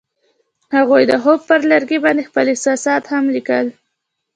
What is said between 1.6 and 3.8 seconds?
لرګي باندې خپل احساسات هم لیکل.